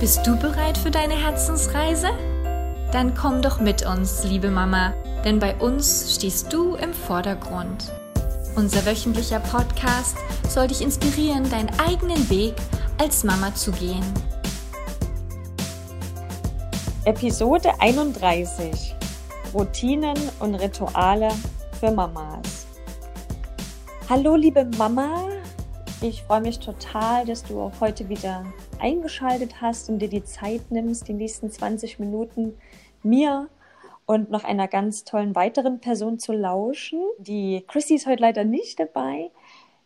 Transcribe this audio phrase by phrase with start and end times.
[0.00, 2.08] Bist du bereit für deine Herzensreise?
[2.90, 4.94] Dann komm doch mit uns, liebe Mama,
[5.26, 7.92] denn bei uns stehst du im Vordergrund.
[8.56, 10.16] Unser wöchentlicher Podcast
[10.48, 12.54] soll dich inspirieren, deinen eigenen Weg
[12.96, 14.02] als Mama zu gehen.
[17.04, 18.96] Episode 31
[19.52, 21.28] Routinen und Rituale
[21.78, 22.66] für Mamas.
[24.08, 25.28] Hallo liebe Mama,
[26.02, 28.46] ich freue mich total, dass du auch heute wieder
[28.78, 32.56] eingeschaltet hast und dir die Zeit nimmst, die nächsten 20 Minuten
[33.02, 33.48] mir
[34.06, 37.00] und noch einer ganz tollen weiteren Person zu lauschen.
[37.18, 39.30] Die Chrissy ist heute leider nicht dabei.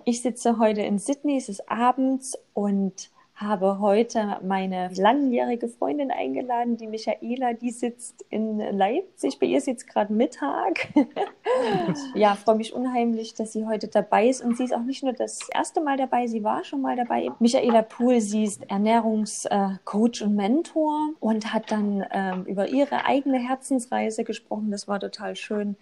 [0.05, 6.77] Ich sitze heute in Sydney, es ist abends und habe heute meine langjährige Freundin eingeladen,
[6.77, 9.41] die Michaela, die sitzt in Leipzig.
[9.41, 10.89] Bei ihr ist jetzt gerade Mittag.
[12.15, 14.41] ja, freue mich unheimlich, dass sie heute dabei ist.
[14.41, 17.29] Und sie ist auch nicht nur das erste Mal dabei, sie war schon mal dabei.
[17.41, 24.23] Michaela Pohl, sie ist Ernährungscoach und Mentor und hat dann ähm, über ihre eigene Herzensreise
[24.23, 24.71] gesprochen.
[24.71, 25.77] Das war total schön.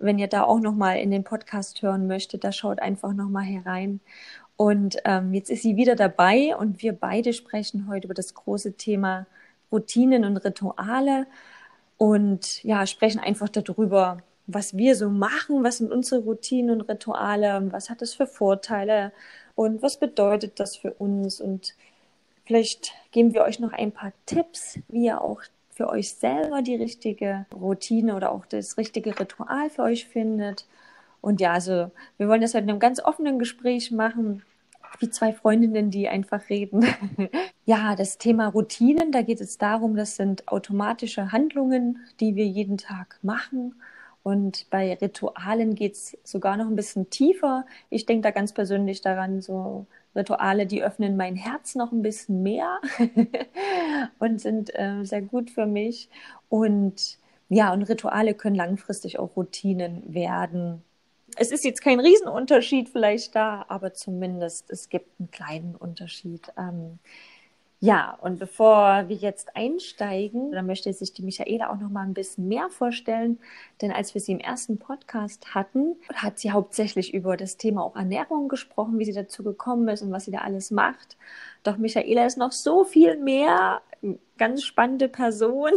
[0.00, 3.28] Wenn ihr da auch noch mal in den Podcast hören möchtet, da schaut einfach noch
[3.28, 4.00] mal herein.
[4.58, 8.72] Und ähm, jetzt ist sie wieder dabei und wir beide sprechen heute über das große
[8.72, 9.28] Thema
[9.70, 11.28] Routinen und Rituale
[11.96, 17.68] und ja, sprechen einfach darüber, was wir so machen, was sind unsere Routinen und Rituale,
[17.70, 19.12] was hat das für Vorteile
[19.54, 21.76] und was bedeutet das für uns und
[22.44, 26.74] vielleicht geben wir euch noch ein paar Tipps, wie ihr auch für euch selber die
[26.74, 30.66] richtige Routine oder auch das richtige Ritual für euch findet.
[31.28, 34.42] Und ja, also wir wollen das halt in einem ganz offenen Gespräch machen,
[34.98, 36.86] wie zwei Freundinnen, die einfach reden.
[37.66, 42.78] ja, das Thema Routinen, da geht es darum, das sind automatische Handlungen, die wir jeden
[42.78, 43.74] Tag machen.
[44.22, 47.66] Und bei Ritualen geht es sogar noch ein bisschen tiefer.
[47.90, 49.84] Ich denke da ganz persönlich daran, so
[50.16, 52.80] Rituale, die öffnen mein Herz noch ein bisschen mehr
[54.18, 56.08] und sind äh, sehr gut für mich.
[56.48, 57.18] Und
[57.50, 60.84] ja, und Rituale können langfristig auch Routinen werden
[61.38, 66.52] es ist jetzt kein Riesenunterschied vielleicht da, aber zumindest es gibt einen kleinen Unterschied.
[66.56, 66.98] Ähm,
[67.80, 72.14] ja, und bevor wir jetzt einsteigen, dann möchte sich die Michaela auch noch mal ein
[72.14, 73.38] bisschen mehr vorstellen,
[73.80, 77.94] denn als wir sie im ersten Podcast hatten, hat sie hauptsächlich über das Thema auch
[77.94, 81.16] Ernährung gesprochen, wie sie dazu gekommen ist und was sie da alles macht.
[81.62, 83.80] Doch Michaela ist noch so viel mehr,
[84.38, 85.70] ganz spannende Person.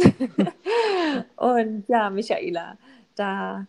[1.36, 2.78] und ja, Michaela,
[3.14, 3.68] da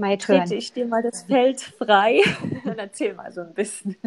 [0.00, 2.22] My Trete ich dir mal das Feld frei
[2.64, 3.96] und erzähl mal so ein bisschen.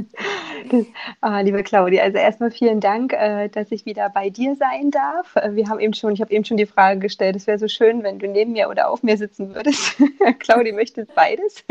[1.21, 5.35] Ah, liebe Claudia, also erstmal vielen Dank, äh, dass ich wieder bei dir sein darf.
[5.35, 7.67] Äh, wir haben eben schon, ich habe eben schon die Frage gestellt, es wäre so
[7.67, 10.01] schön, wenn du neben mir oder auf mir sitzen würdest.
[10.39, 11.63] Claudia möchte beides.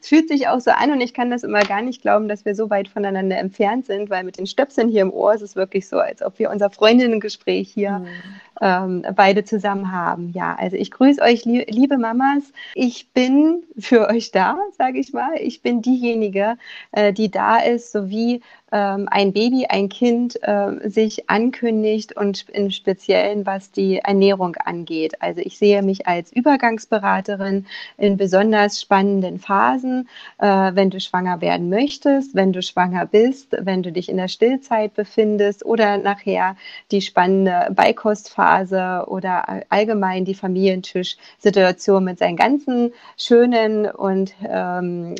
[0.00, 2.44] Es fühlt sich auch so an und ich kann das immer gar nicht glauben, dass
[2.44, 5.56] wir so weit voneinander entfernt sind, weil mit den Stöpseln hier im Ohr ist es
[5.56, 8.06] wirklich so, als ob wir unser Freundinnengespräch hier mhm
[8.60, 10.32] ähm, beide zusammen haben.
[10.34, 12.52] Ja, also ich grüße euch, li liebe Mamas.
[12.74, 15.32] Ich bin für euch da, sage ich mal.
[15.40, 16.56] Ich bin diejenige,
[16.92, 18.42] äh, die da ist, sowie
[18.76, 25.22] ein Baby, ein Kind äh, sich ankündigt und im Speziellen, was die Ernährung angeht.
[25.22, 30.08] Also ich sehe mich als Übergangsberaterin in besonders spannenden Phasen,
[30.38, 34.28] äh, wenn du schwanger werden möchtest, wenn du schwanger bist, wenn du dich in der
[34.28, 36.56] Stillzeit befindest oder nachher
[36.90, 45.14] die spannende Beikostphase oder allgemein die Familientischsituation mit seinen ganzen schönen und ähm,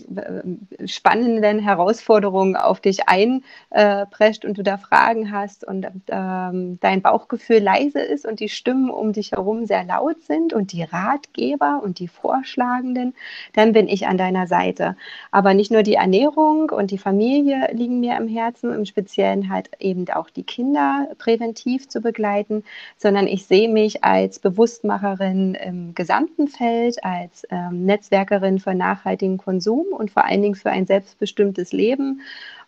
[0.84, 3.37] spannenden Herausforderungen auf dich ein
[3.70, 8.90] reinprescht und du da Fragen hast und ähm, dein Bauchgefühl leise ist und die Stimmen
[8.90, 13.14] um dich herum sehr laut sind und die Ratgeber und die Vorschlagenden,
[13.54, 14.96] dann bin ich an deiner Seite.
[15.30, 19.70] Aber nicht nur die Ernährung und die Familie liegen mir im Herzen, im Speziellen halt
[19.78, 22.64] eben auch die Kinder präventiv zu begleiten,
[22.96, 29.86] sondern ich sehe mich als Bewusstmacherin im gesamten Feld, als ähm, Netzwerkerin für nachhaltigen Konsum
[29.90, 32.20] und vor allen Dingen für ein selbstbestimmtes Leben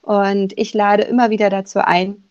[0.02, 2.24] und ich lade immer wieder dazu ein,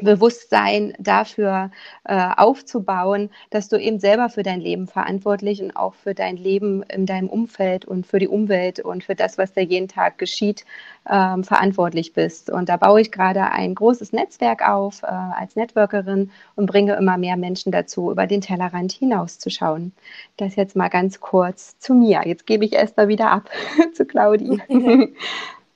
[0.00, 1.70] Bewusstsein dafür
[2.04, 6.82] äh, aufzubauen, dass du eben selber für dein Leben verantwortlich und auch für dein Leben
[6.84, 10.64] in deinem Umfeld und für die Umwelt und für das, was da jeden Tag geschieht,
[11.10, 12.50] ähm, verantwortlich bist.
[12.50, 17.18] Und da baue ich gerade ein großes Netzwerk auf äh, als Networkerin und bringe immer
[17.18, 19.92] mehr Menschen dazu, über den Tellerrand hinauszuschauen.
[20.36, 22.22] Das jetzt mal ganz kurz zu mir.
[22.24, 23.50] Jetzt gebe ich erst mal wieder ab
[23.94, 24.60] zu Claudi.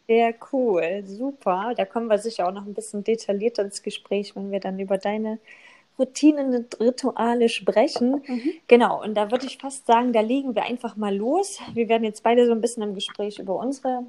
[0.09, 1.75] Sehr cool, super.
[1.77, 4.99] Da kommen wir sicher auch noch ein bisschen detaillierter ins Gespräch, wenn wir dann über
[4.99, 5.39] deine
[5.99, 8.23] Routinen und Rituale sprechen.
[8.27, 8.53] Mhm.
[8.67, 11.61] Genau, und da würde ich fast sagen, da legen wir einfach mal los.
[11.75, 14.05] Wir werden jetzt beide so ein bisschen im Gespräch über unsere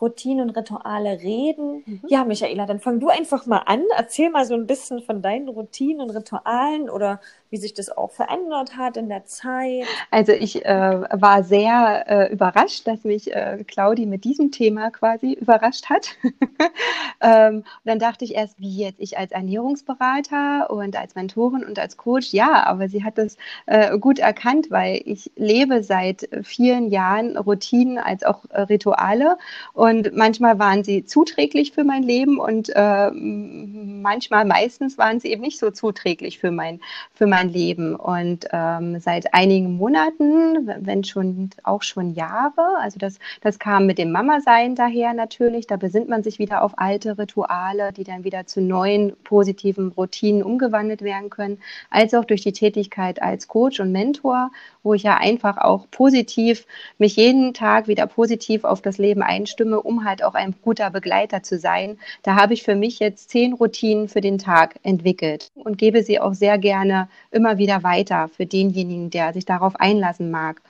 [0.00, 1.82] Routinen und Rituale reden.
[1.86, 2.00] Mhm.
[2.08, 3.82] Ja, Michaela, dann fang du einfach mal an.
[3.96, 7.20] Erzähl mal so ein bisschen von deinen Routinen und Ritualen oder
[7.50, 9.84] wie sich das auch verändert hat in der Zeit.
[10.10, 15.32] Also ich äh, war sehr äh, überrascht, dass mich äh, Claudi mit diesem Thema quasi
[15.32, 16.16] überrascht hat.
[17.20, 21.96] ähm, dann dachte ich erst, wie jetzt ich als Ernährungsberater und als Mentorin und als
[21.96, 27.36] Coach, ja, aber sie hat das äh, gut erkannt, weil ich lebe seit vielen Jahren
[27.36, 29.38] Routinen als auch äh, Rituale
[29.72, 35.42] und manchmal waren sie zuträglich für mein Leben und äh, manchmal, meistens waren sie eben
[35.42, 36.80] nicht so zuträglich für mein,
[37.14, 37.94] für mein Leben.
[37.94, 43.98] Und ähm, seit einigen Monaten, wenn schon auch schon Jahre, also das, das kam mit
[43.98, 48.46] dem Mama-Sein daher natürlich, da besinnt man sich wieder auf alte Rituale, die dann wieder
[48.46, 51.58] zu neuen positiven Routinen umgewandelt werden können,
[51.90, 54.50] als auch durch die Tätigkeit als Coach und Mentor,
[54.82, 56.66] wo ich ja einfach auch positiv
[56.98, 60.90] mich jeden Tag wieder positiv auf das Leben einstimme Stimme, um halt auch ein guter
[60.90, 61.98] Begleiter zu sein.
[62.22, 66.20] Da habe ich für mich jetzt zehn Routinen für den Tag entwickelt und gebe sie
[66.20, 70.60] auch sehr gerne immer wieder weiter für denjenigen, der sich darauf einlassen mag.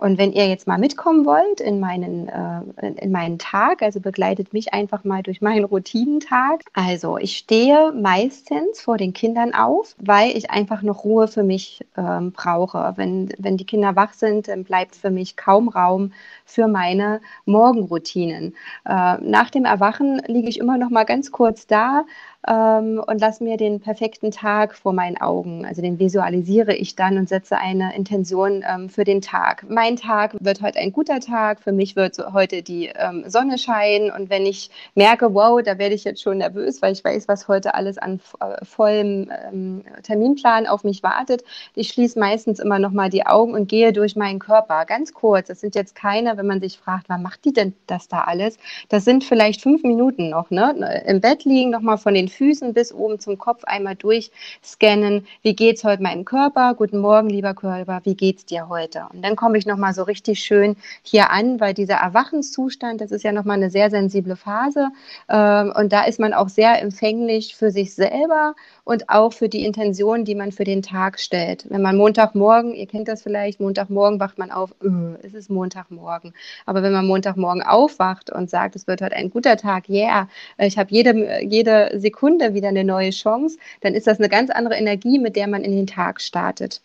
[0.00, 4.54] Und wenn ihr jetzt mal mitkommen wollt in meinen, äh, in meinen Tag, also begleitet
[4.54, 6.62] mich einfach mal durch meinen Routinentag.
[6.72, 11.84] Also ich stehe meistens vor den Kindern auf, weil ich einfach noch Ruhe für mich
[11.98, 12.94] ähm, brauche.
[12.96, 16.12] Wenn, wenn die Kinder wach sind, dann bleibt für mich kaum Raum
[16.46, 18.54] für meine Morgenroutinen.
[18.86, 22.06] Äh, nach dem Erwachen liege ich immer noch mal ganz kurz da,
[22.48, 25.66] ähm, und lasse mir den perfekten Tag vor meinen Augen.
[25.66, 29.66] Also den visualisiere ich dann und setze eine Intention ähm, für den Tag.
[29.68, 31.60] Mein Tag wird heute ein guter Tag.
[31.62, 34.10] Für mich wird heute die ähm, Sonne scheinen.
[34.10, 37.46] Und wenn ich merke, wow, da werde ich jetzt schon nervös, weil ich weiß, was
[37.46, 41.44] heute alles an äh, vollem ähm, Terminplan auf mich wartet,
[41.74, 44.86] ich schließe meistens immer noch mal die Augen und gehe durch meinen Körper.
[44.86, 45.48] Ganz kurz.
[45.48, 48.56] Das sind jetzt keine, wenn man sich fragt, wann macht die denn das da alles?
[48.88, 50.50] Das sind vielleicht fünf Minuten noch.
[50.50, 51.02] Ne?
[51.06, 55.26] Im Bett liegen, noch mal von den Füßen bis oben zum Kopf einmal durchscannen.
[55.42, 56.74] Wie geht's heute meinem Körper?
[56.74, 58.00] Guten Morgen, lieber Körper.
[58.04, 59.06] Wie geht's dir heute?
[59.12, 63.24] Und dann komme ich nochmal so richtig schön hier an, weil dieser Erwachenszustand, das ist
[63.24, 64.88] ja nochmal eine sehr sensible Phase.
[65.28, 68.54] Ähm, und da ist man auch sehr empfänglich für sich selber
[68.84, 71.66] und auch für die Intention, die man für den Tag stellt.
[71.68, 76.34] Wenn man Montagmorgen, ihr kennt das vielleicht, Montagmorgen wacht man auf, öh, es ist Montagmorgen.
[76.66, 80.28] Aber wenn man Montagmorgen aufwacht und sagt, es wird heute ein guter Tag, yeah,
[80.58, 84.76] ich habe jede, jede Sekunde wieder eine neue Chance, dann ist das eine ganz andere
[84.76, 86.82] Energie, mit der man in den Tag startet.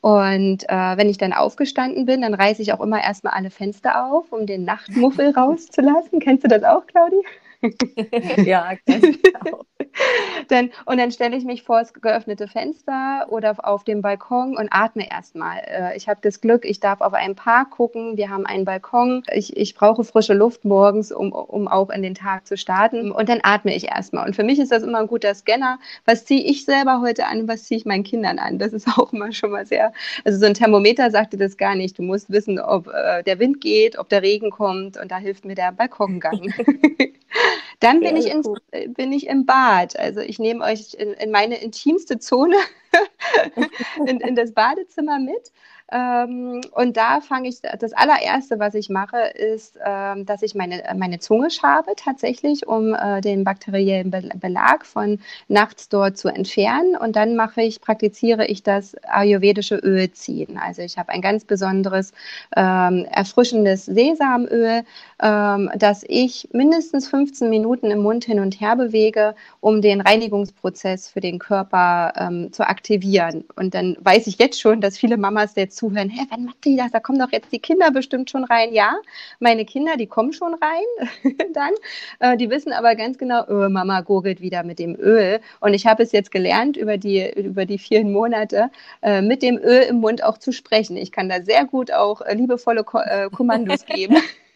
[0.00, 4.06] Und äh, wenn ich dann aufgestanden bin, dann reiße ich auch immer erstmal alle Fenster
[4.06, 6.20] auf, um den Nachtmuffel rauszulassen.
[6.20, 7.22] Kennst du das auch, Claudi?
[8.48, 9.64] ja, genau.
[10.48, 14.68] dann, und dann stelle ich mich vor das geöffnete Fenster oder auf dem Balkon und
[14.70, 15.58] atme erstmal.
[15.66, 18.16] Äh, ich habe das Glück, ich darf auf einen Park gucken.
[18.16, 19.22] Wir haben einen Balkon.
[19.32, 23.10] Ich, ich brauche frische Luft morgens, um, um auch in den Tag zu starten.
[23.10, 24.26] Und dann atme ich erstmal.
[24.26, 25.78] Und für mich ist das immer ein guter Scanner.
[26.04, 27.48] Was ziehe ich selber heute an?
[27.48, 28.58] Was ziehe ich meinen Kindern an?
[28.58, 29.92] Das ist auch immer schon mal sehr.
[30.24, 31.98] Also so ein Thermometer sagte das gar nicht.
[31.98, 34.96] Du musst wissen, ob äh, der Wind geht, ob der Regen kommt.
[34.96, 36.52] Und da hilft mir der Balkongang.
[37.80, 39.98] Dann bin ich, ins, äh, bin ich im Bad.
[39.98, 42.56] Also ich nehme euch in, in meine intimste Zone
[44.06, 45.50] in, in das Badezimmer mit
[45.92, 50.82] ähm, und da fange ich, das allererste, was ich mache, ist, ähm, dass ich meine,
[50.96, 55.18] meine Zunge schabe tatsächlich, um äh, den bakteriellen Belag von
[55.48, 56.96] nachts dort zu entfernen.
[56.96, 60.58] Und dann mache ich, praktiziere ich das ayurvedische Ölziehen.
[60.58, 62.12] Also ich habe ein ganz besonderes
[62.56, 64.84] ähm, erfrischendes Sesamöl,
[65.22, 71.08] ähm, das ich mindestens 15 Minuten im Mund hin und her bewege, um den Reinigungsprozess
[71.08, 73.44] für den Körper ähm, zu aktivieren.
[73.56, 76.76] Und dann weiß ich jetzt schon, dass viele Mamas jetzt zuhören, hä, wann macht die
[76.76, 76.92] das?
[76.92, 78.72] Da kommen doch jetzt die Kinder bestimmt schon rein.
[78.72, 78.96] Ja,
[79.38, 81.72] meine Kinder, die kommen schon rein dann.
[82.20, 85.40] Äh, die wissen aber ganz genau, oh, Mama gurgelt wieder mit dem Öl.
[85.60, 88.70] Und ich habe es jetzt gelernt, über die, über die vielen Monate
[89.02, 90.96] äh, mit dem Öl im Mund auch zu sprechen.
[90.96, 94.16] Ich kann da sehr gut auch äh, liebevolle Ko äh, Kommandos geben.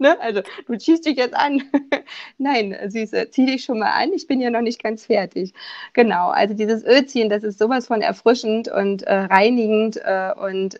[0.00, 0.20] ne?
[0.20, 1.62] Also du ziehst dich jetzt an.
[2.38, 4.12] Nein, Süße, zieh dich schon mal an.
[4.14, 5.52] Ich bin ja noch nicht ganz fertig.
[5.92, 10.78] Genau, also dieses Ölziehen, das ist sowas von erfrischend und äh, reinigend äh, und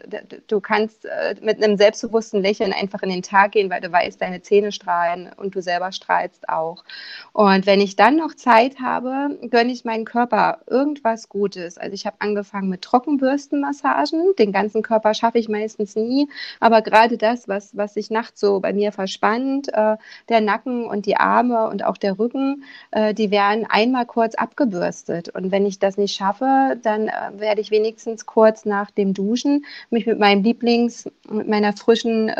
[0.48, 4.20] du kannst äh, mit einem selbstbewussten Lächeln einfach in den Tag gehen, weil du weißt,
[4.20, 6.84] deine Zähne strahlen und du selber strahlst auch.
[7.32, 11.78] Und wenn ich dann noch Zeit habe, gönne ich meinen Körper irgendwas Gutes.
[11.78, 14.34] Also ich habe angefangen mit Trockenbürstenmassagen.
[14.38, 16.28] Den ganzen Körper schaffe ich meistens nie,
[16.60, 19.96] aber gerade das, was, was sich nachts so bei mir verspannt, äh,
[20.28, 25.28] der Nacken und die Arme und auch der Rücken, äh, die werden einmal kurz abgebürstet.
[25.28, 29.64] Und wenn ich das nicht schaffe, dann äh, werde ich wenigstens kurz nach dem Duschen
[29.90, 32.30] mich mit meinem Lieblings, mit meiner frischen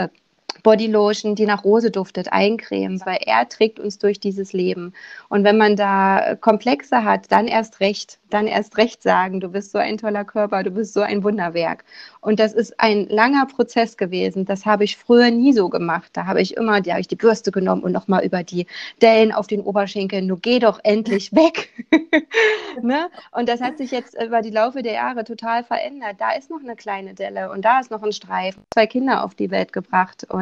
[0.63, 4.93] Bodylotion, die nach Rose duftet, eincremen, weil er trägt uns durch dieses Leben.
[5.29, 9.73] Und wenn man da Komplexe hat, dann erst recht, dann erst recht sagen, du bist
[9.73, 11.85] so ein toller Körper, du bist so ein Wunderwerk.
[12.21, 14.45] Und das ist ein langer Prozess gewesen.
[14.45, 16.11] Das habe ich früher nie so gemacht.
[16.13, 18.67] Da habe ich immer, da habe ich die Bürste genommen und nochmal über die
[19.01, 21.71] Dellen auf den Oberschenkeln, du geh doch endlich weg.
[22.83, 23.09] ne?
[23.33, 26.17] Und das hat sich jetzt über die Laufe der Jahre total verändert.
[26.19, 28.63] Da ist noch eine kleine Delle und da ist noch ein Streifen.
[28.75, 30.40] Zwei Kinder auf die Welt gebracht und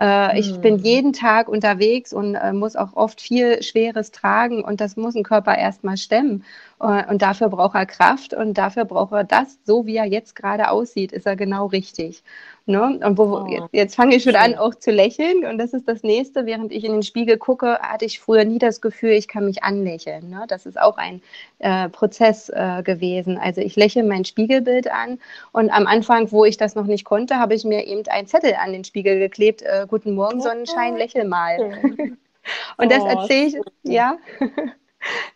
[0.00, 0.60] äh, ich mhm.
[0.60, 5.14] bin jeden Tag unterwegs und äh, muss auch oft viel Schweres tragen und das muss
[5.14, 6.44] ein Körper erstmal stemmen.
[6.80, 10.36] Äh, und dafür braucht er Kraft und dafür braucht er das, so wie er jetzt
[10.36, 12.22] gerade aussieht, ist er genau richtig.
[12.68, 12.98] Ne?
[13.04, 13.46] Und wo, oh.
[13.46, 15.44] jetzt, jetzt fange ich schon an, auch zu lächeln.
[15.44, 16.46] Und das ist das Nächste.
[16.46, 19.62] Während ich in den Spiegel gucke, hatte ich früher nie das Gefühl, ich kann mich
[19.62, 20.28] anlächeln.
[20.30, 20.44] Ne?
[20.48, 21.22] Das ist auch ein
[21.60, 23.38] äh, Prozess äh, gewesen.
[23.38, 25.20] Also ich lächle mein Spiegelbild an.
[25.52, 28.54] Und am Anfang, wo ich das noch nicht konnte, habe ich mir eben einen Zettel
[28.54, 29.62] an den Spiegel geklebt.
[29.62, 31.56] Äh, Guten Morgen, Sonnenschein, lächel mal.
[32.78, 34.16] und das oh, erzähle ich, ja.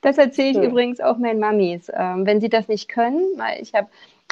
[0.02, 0.64] Das erzähle ich ja.
[0.64, 1.90] übrigens auch meinen Mamis.
[1.92, 3.88] Ähm, wenn sie das nicht können, weil ich habe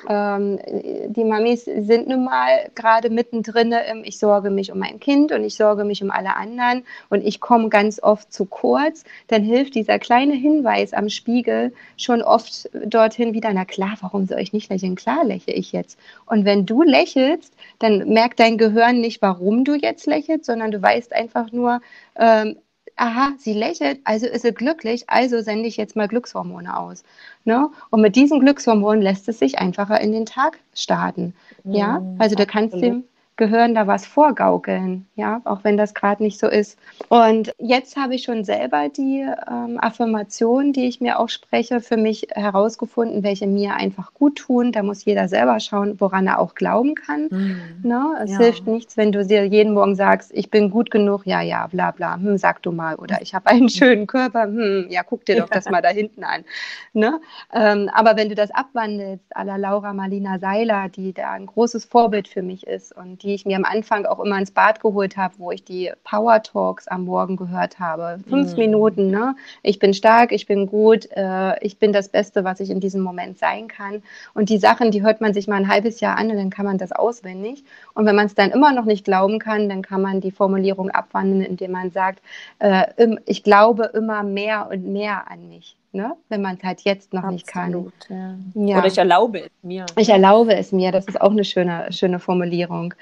[0.08, 0.60] ähm,
[1.08, 5.42] die Mamis sind nun mal gerade mittendrin im Ich sorge mich um mein Kind und
[5.42, 9.74] ich sorge mich um alle anderen und ich komme ganz oft zu kurz, dann hilft
[9.74, 14.70] dieser kleine Hinweis am Spiegel schon oft dorthin wieder, na klar, warum soll ich nicht
[14.70, 14.94] lächeln?
[14.94, 15.98] Klar lächle ich jetzt.
[16.26, 20.80] Und wenn du lächelst, dann merkt dein Gehirn nicht, warum du jetzt lächelst, sondern du
[20.80, 21.80] weißt einfach nur,
[22.16, 22.56] ähm,
[22.98, 27.04] aha, sie lächelt, also ist sie glücklich, also sende ich jetzt mal Glückshormone aus.
[27.44, 27.70] Ne?
[27.90, 31.34] Und mit diesen Glückshormonen lässt es sich einfacher in den Tag starten.
[31.64, 33.04] Ja, mhm, also du kannst dem
[33.38, 36.76] Gehirn da was vorgaukeln, ja, auch wenn das gerade nicht so ist.
[37.08, 41.96] Und jetzt habe ich schon selber die ähm, Affirmationen, die ich mir auch spreche, für
[41.96, 44.72] mich herausgefunden, welche mir einfach gut tun.
[44.72, 47.28] Da muss jeder selber schauen, woran er auch glauben kann.
[47.30, 47.60] Mhm.
[47.84, 48.18] Ne?
[48.24, 48.38] Es ja.
[48.38, 51.92] hilft nichts, wenn du dir jeden Morgen sagst, ich bin gut genug, ja, ja, bla,
[51.92, 52.96] bla, hm, sag du mal.
[52.96, 56.24] Oder ich habe einen schönen Körper, hm, ja, guck dir doch das mal da hinten
[56.24, 56.44] an.
[56.92, 57.20] Ne?
[57.54, 61.84] Ähm, aber wenn du das abwandelst, à la Laura Marlina Seiler, die da ein großes
[61.84, 64.80] Vorbild für mich ist und die die ich mir am Anfang auch immer ins Bad
[64.80, 68.18] geholt habe, wo ich die Power Talks am Morgen gehört habe.
[68.28, 68.58] Fünf mhm.
[68.58, 69.36] Minuten, ne?
[69.62, 73.02] Ich bin stark, ich bin gut, äh, ich bin das Beste, was ich in diesem
[73.02, 74.02] Moment sein kann.
[74.34, 76.64] Und die Sachen, die hört man sich mal ein halbes Jahr an und dann kann
[76.64, 77.64] man das auswendig.
[77.94, 80.90] Und wenn man es dann immer noch nicht glauben kann, dann kann man die Formulierung
[80.90, 82.22] abwandeln, indem man sagt,
[82.60, 82.86] äh,
[83.26, 86.16] ich glaube immer mehr und mehr an mich ne?
[86.28, 87.92] wenn man es halt jetzt noch Absolut, nicht kann.
[88.08, 88.66] Ja.
[88.66, 88.78] Ja.
[88.78, 89.86] Oder ich erlaube es mir.
[89.96, 92.94] Ich erlaube es mir, das ist auch eine schöne, schöne Formulierung.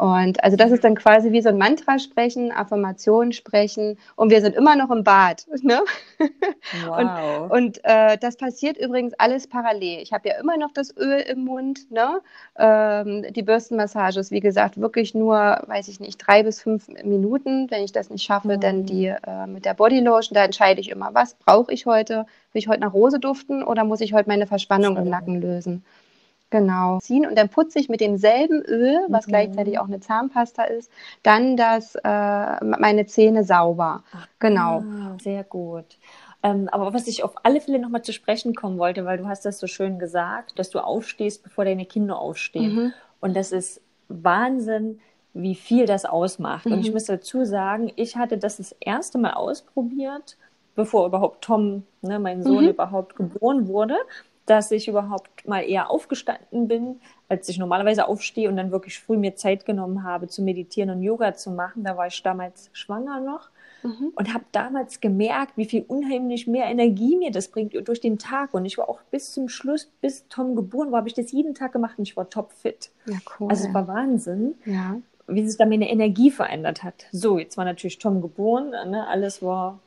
[0.00, 4.40] Und also das ist dann quasi wie so ein Mantra sprechen, Affirmationen sprechen und wir
[4.40, 5.46] sind immer noch im Bad.
[5.62, 5.82] Ne?
[6.86, 7.50] Wow.
[7.50, 10.00] Und, und äh, das passiert übrigens alles parallel.
[10.00, 11.90] Ich habe ja immer noch das Öl im Mund.
[11.90, 12.22] Ne?
[12.58, 17.70] Ähm, die Bürstenmassage ist wie gesagt wirklich nur, weiß ich nicht, drei bis fünf Minuten.
[17.70, 18.60] Wenn ich das nicht schaffe, mhm.
[18.60, 20.34] dann die äh, mit der Bodylotion.
[20.34, 22.24] Da entscheide ich immer, was brauche ich heute?
[22.52, 25.84] Will ich heute nach Rose duften oder muss ich heute meine Verspannung im Nacken lösen?
[26.50, 26.98] Genau.
[26.98, 29.30] Ziehen und dann putze ich mit demselben Öl, was mhm.
[29.30, 30.90] gleichzeitig auch eine Zahnpasta ist,
[31.22, 34.02] dann das, äh, meine Zähne sauber.
[34.12, 34.80] Ach, genau.
[34.80, 35.84] Ah, sehr gut.
[36.42, 39.44] Ähm, aber was ich auf alle Fälle nochmal zu sprechen kommen wollte, weil du hast
[39.44, 42.74] das so schön gesagt, dass du aufstehst, bevor deine Kinder aufstehen.
[42.74, 42.92] Mhm.
[43.20, 45.00] Und das ist Wahnsinn,
[45.34, 46.66] wie viel das ausmacht.
[46.66, 46.72] Mhm.
[46.72, 46.94] Und ich mhm.
[46.94, 50.36] muss dazu sagen, ich hatte das das erste Mal ausprobiert,
[50.74, 52.70] bevor überhaupt Tom, ne, mein Sohn, mhm.
[52.70, 53.96] überhaupt geboren wurde
[54.50, 59.16] dass ich überhaupt mal eher aufgestanden bin, als ich normalerweise aufstehe und dann wirklich früh
[59.16, 61.84] mir Zeit genommen habe, zu meditieren und Yoga zu machen.
[61.84, 63.50] Da war ich damals schwanger noch
[63.84, 64.10] mhm.
[64.16, 68.52] und habe damals gemerkt, wie viel unheimlich mehr Energie mir das bringt durch den Tag.
[68.52, 71.54] Und ich war auch bis zum Schluss, bis Tom geboren war, habe ich das jeden
[71.54, 72.90] Tag gemacht und ich war topfit.
[73.06, 73.50] Ja, cool.
[73.50, 74.56] Also es war Wahnsinn.
[74.64, 75.00] Ja.
[75.28, 77.06] Wie sich da meine Energie verändert hat.
[77.12, 79.06] So, jetzt war natürlich Tom geboren, ne?
[79.06, 79.78] alles war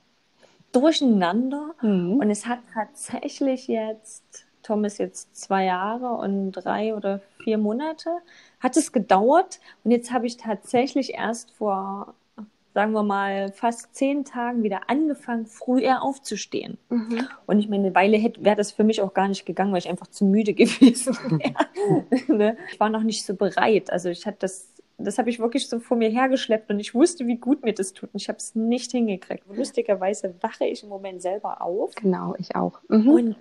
[0.72, 1.76] durcheinander.
[1.82, 2.18] Mhm.
[2.22, 8.10] Und es hat tatsächlich jetzt Tom ist jetzt zwei Jahre und drei oder vier Monate.
[8.60, 12.16] Hat es gedauert und jetzt habe ich tatsächlich erst vor,
[12.74, 16.78] sagen wir mal, fast zehn Tagen wieder angefangen, früher aufzustehen.
[16.90, 17.28] Mhm.
[17.46, 19.90] Und ich meine, eine Weile wäre das für mich auch gar nicht gegangen, weil ich
[19.90, 21.54] einfach zu müde gewesen wäre.
[22.34, 22.58] Ne?
[22.72, 23.92] ich war noch nicht so bereit.
[23.92, 27.26] Also ich hatte das das habe ich wirklich so vor mir hergeschleppt und ich wusste,
[27.28, 28.14] wie gut mir das tut.
[28.14, 29.44] Und ich habe es nicht hingekriegt.
[29.54, 31.96] Lustigerweise wache ich im Moment selber auf.
[31.96, 32.80] Genau, ich auch.
[32.90, 33.10] Mhm.
[33.10, 33.36] Und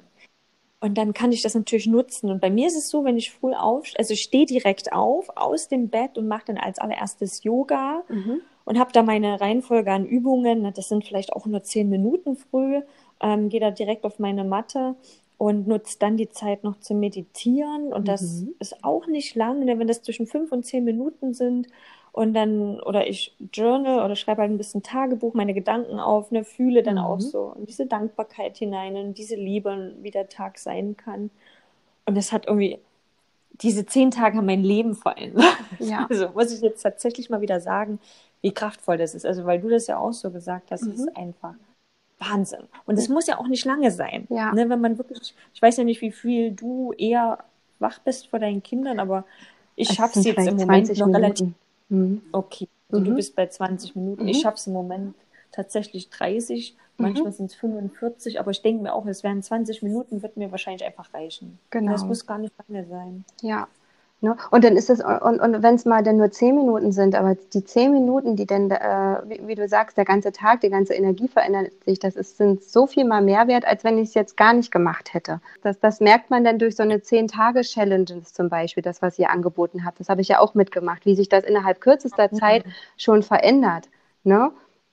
[0.82, 2.28] und dann kann ich das natürlich nutzen.
[2.28, 5.28] Und bei mir ist es so, wenn ich früh auf, also ich stehe direkt auf
[5.36, 8.40] aus dem Bett und mache dann als allererstes Yoga mhm.
[8.64, 10.72] und habe da meine Reihenfolge an Übungen.
[10.74, 12.80] Das sind vielleicht auch nur zehn Minuten früh.
[13.20, 14.96] Ähm, Gehe da direkt auf meine Matte
[15.38, 17.92] und nutze dann die Zeit noch zu meditieren.
[17.92, 18.54] Und das Mhm.
[18.58, 21.68] ist auch nicht lang, wenn das zwischen fünf und zehn Minuten sind
[22.12, 26.44] und dann, oder ich journal oder schreibe halt ein bisschen Tagebuch, meine Gedanken auf, ne,
[26.44, 27.20] fühle dann auch Mhm.
[27.20, 31.30] so in diese Dankbarkeit hinein, in diese Liebe, wie der Tag sein kann.
[32.04, 32.78] Und das hat irgendwie,
[33.62, 35.44] diese zehn Tage haben mein Leben verändert.
[35.78, 36.06] Ja.
[36.10, 37.98] Also muss ich jetzt tatsächlich mal wieder sagen,
[38.42, 39.24] wie kraftvoll das ist.
[39.26, 40.92] Also weil du das ja auch so gesagt hast, Mhm.
[40.92, 41.54] ist einfach
[42.18, 42.62] Wahnsinn.
[42.86, 44.26] Und es muss ja auch nicht lange sein.
[44.30, 44.52] Ja.
[44.52, 47.38] Ne, wenn man wirklich, ich weiß ja nicht, wie viel du eher
[47.80, 49.24] wach bist vor deinen Kindern, aber
[49.76, 51.48] ich schaffe es jetzt im Moment 20 noch relativ.
[51.92, 52.22] Mhm.
[52.32, 52.68] okay.
[52.90, 53.16] Also du Mhm.
[53.16, 54.22] bist bei 20 Minuten.
[54.22, 54.28] Mhm.
[54.28, 55.14] Ich schaffe es im Moment
[55.50, 60.22] tatsächlich 30, manchmal sind es 45, aber ich denke mir auch, es wären 20 Minuten,
[60.22, 61.58] wird mir wahrscheinlich einfach reichen.
[61.70, 61.92] Genau.
[61.92, 63.24] Das muss gar nicht lange sein.
[63.42, 63.68] Ja.
[64.22, 64.36] Ne?
[64.52, 67.36] Und dann ist es, und, und wenn es mal dann nur zehn Minuten sind, aber
[67.52, 70.94] die zehn Minuten, die dann, äh, wie, wie du sagst, der ganze Tag, die ganze
[70.94, 74.14] Energie verändert sich, das ist, sind so viel mal mehr wert, als wenn ich es
[74.14, 75.40] jetzt gar nicht gemacht hätte.
[75.62, 79.84] Das, das merkt man dann durch so eine Zehn-Tage-Challenge zum Beispiel, das, was ihr angeboten
[79.84, 79.98] habt.
[79.98, 82.64] Das habe ich ja auch mitgemacht, wie sich das innerhalb kürzester Zeit
[82.96, 83.88] schon verändert.
[84.22, 84.52] Ne?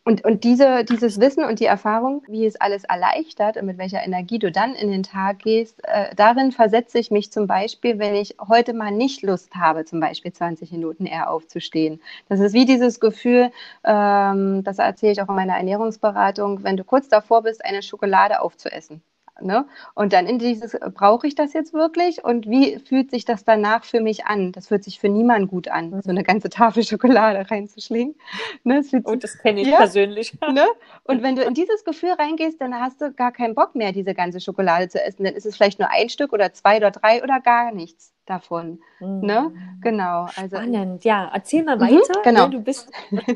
[0.09, 4.03] Und, und diese, dieses Wissen und die Erfahrung, wie es alles erleichtert und mit welcher
[4.03, 8.15] Energie du dann in den Tag gehst, äh, darin versetze ich mich zum Beispiel, wenn
[8.15, 12.01] ich heute mal nicht Lust habe, zum Beispiel 20 Minuten eher aufzustehen.
[12.27, 13.51] Das ist wie dieses Gefühl,
[13.83, 18.41] ähm, das erzähle ich auch in meiner Ernährungsberatung, wenn du kurz davor bist, eine Schokolade
[18.41, 19.03] aufzuessen.
[19.41, 19.65] Ne?
[19.95, 22.23] Und dann in dieses, brauche ich das jetzt wirklich?
[22.23, 24.51] Und wie fühlt sich das danach für mich an?
[24.51, 28.15] Das fühlt sich für niemanden gut an, so eine ganze Tafel Schokolade reinzuschlingen.
[28.63, 28.83] Ne?
[28.83, 29.77] Fühlt Und das kenne ich Ja.
[29.77, 30.37] persönlich.
[30.49, 30.65] Ne?
[31.03, 34.15] Und wenn du in dieses Gefühl reingehst, dann hast du gar keinen Bock mehr, diese
[34.15, 35.23] ganze Schokolade zu essen.
[35.23, 38.79] Dann ist es vielleicht nur ein Stück oder zwei oder drei oder gar nichts davon.
[38.99, 39.51] Ne?
[39.81, 40.27] Genau.
[40.35, 41.29] Also, Spannend, ja.
[41.33, 42.21] Erzähl mal Mhm, weiter.
[42.23, 42.45] genau.
[42.45, 42.91] Ne, Du bist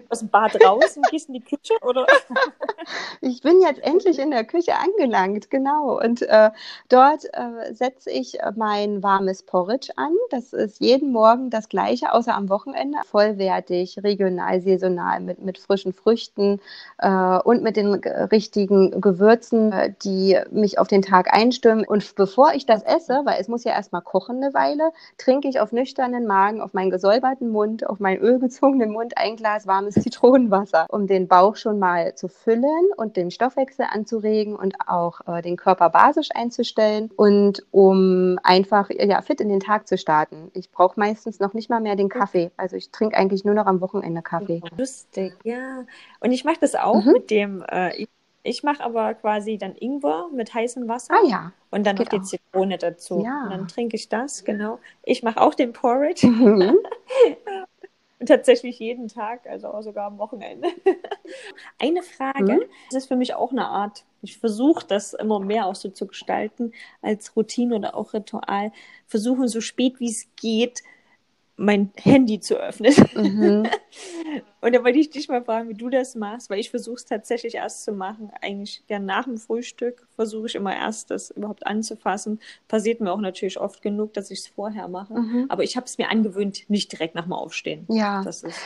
[0.10, 2.06] aus dem Bad raus und gehst in die Küche, oder?
[3.22, 5.98] Ich bin jetzt endlich in der Küche angelangt, genau.
[6.02, 6.52] Und äh,
[6.90, 10.12] dort äh, setze ich äh, mein warmes Porridge an.
[10.30, 12.98] Das ist jeden Morgen das gleiche, außer am Wochenende.
[13.06, 16.60] Vollwertig, regional, saisonal, mit, mit frischen Früchten
[16.98, 21.86] äh, und mit den richtigen Gewürzen, äh, die mich auf den Tag einstimmen.
[21.86, 24.83] Und bevor ich das esse, weil es muss ja erstmal kochen eine Weile,
[25.18, 29.68] trinke ich auf nüchternen Magen, auf meinen gesäuberten Mund, auf meinen ölgezogenen Mund ein Glas
[29.68, 35.22] warmes Zitronenwasser, um den Bauch schon mal zu füllen und den Stoffwechsel anzuregen und auch
[35.28, 40.50] äh, den Körper basisch einzustellen und um einfach ja, fit in den Tag zu starten.
[40.54, 42.52] Ich brauche meistens noch nicht mal mehr den Kaffee.
[42.58, 44.64] Also ich trinke eigentlich nur noch am Wochenende Kaffee.
[44.78, 45.86] Lustig, ja.
[46.20, 47.12] Und ich mache das auch Mhm.
[47.12, 48.10] mit dem, äh, ich,
[48.44, 51.52] ich mache aber quasi dann Ingwer mit heißem Wasser Ah ja.
[51.72, 52.24] und dann noch geht die auch.
[52.24, 53.24] Zitrone dazu.
[53.26, 53.44] Ja.
[53.46, 54.80] Und dann trinke ich das, genau.
[55.04, 56.78] Ich mache auch den Porridge Mhm.
[58.20, 60.70] und tatsächlich jeden Tag, also auch sogar am Wochenende.
[61.80, 62.62] Eine Frage, Mhm.
[62.92, 66.08] das ist für mich auch eine Art, ich versuche das immer mehr auch so zu
[66.08, 68.72] gestalten als Routine oder auch Ritual,
[69.08, 70.82] versuchen so spät wie es geht,
[71.56, 72.94] mein Handy zu öffnen.
[73.16, 73.68] Mhm.
[74.62, 77.06] Und da wollte ich dich mal fragen, wie du das machst, weil ich versuche es
[77.06, 78.32] tatsächlich erst zu machen.
[78.42, 82.40] Eigentlich ja nach dem Frühstück versuche ich immer erst das überhaupt anzufassen.
[82.68, 85.14] Passiert mir auch natürlich oft genug, dass ich es vorher mache.
[85.14, 85.46] Mhm.
[85.50, 87.86] Aber ich habe es mir angewöhnt, nicht direkt nach dem Aufstehen.
[87.90, 88.24] Ja.
[88.24, 88.60] Das ist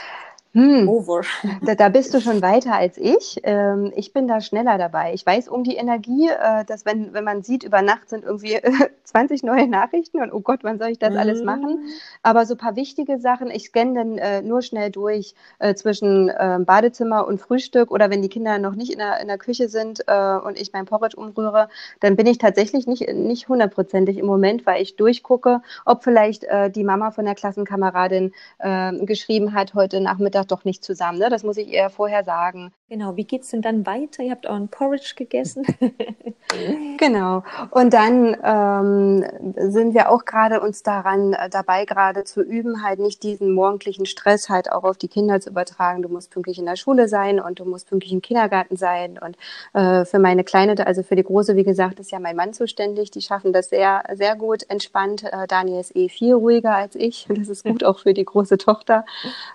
[0.57, 0.89] Hm.
[0.89, 1.21] over.
[1.61, 3.39] Da, da bist du schon weiter als ich.
[3.43, 5.13] Ähm, ich bin da schneller dabei.
[5.13, 8.53] Ich weiß um die Energie, äh, dass wenn, wenn man sieht, über Nacht sind irgendwie
[8.55, 8.71] äh,
[9.03, 11.85] 20 neue Nachrichten und oh Gott, wann soll ich das alles machen?
[12.23, 16.29] Aber so ein paar wichtige Sachen, ich scanne dann äh, nur schnell durch äh, zwischen
[16.29, 19.69] äh, Badezimmer und Frühstück oder wenn die Kinder noch nicht in der, in der Küche
[19.69, 24.25] sind äh, und ich mein Porridge umrühre, dann bin ich tatsächlich nicht, nicht hundertprozentig im
[24.25, 29.75] Moment, weil ich durchgucke, ob vielleicht äh, die Mama von der Klassenkameradin äh, geschrieben hat,
[29.75, 31.19] heute Nachmittag doch nicht zusammen.
[31.19, 31.29] Ne?
[31.29, 32.71] Das muss ich ihr vorher sagen.
[32.89, 34.23] Genau, wie geht's denn dann weiter?
[34.23, 35.65] Ihr habt auch ein Porridge gegessen.
[36.97, 37.43] Genau.
[37.71, 39.25] Und dann ähm,
[39.69, 44.05] sind wir auch gerade uns daran äh, dabei, gerade zu üben, halt nicht diesen morgendlichen
[44.05, 46.01] Stress halt auch auf die Kinder zu übertragen.
[46.01, 49.19] Du musst pünktlich in der Schule sein und du musst pünktlich im Kindergarten sein.
[49.19, 49.37] Und
[49.73, 53.11] äh, für meine Kleine, also für die Große, wie gesagt, ist ja mein Mann zuständig.
[53.11, 55.23] Die schaffen das sehr, sehr gut entspannt.
[55.23, 57.27] Äh, Daniel ist eh viel ruhiger als ich.
[57.29, 59.05] Das ist gut auch für die große Tochter.